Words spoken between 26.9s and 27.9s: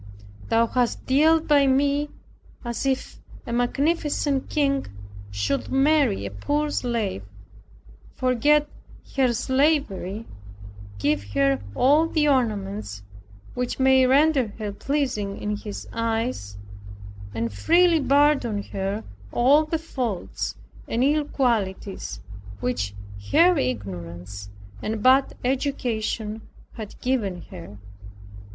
given her.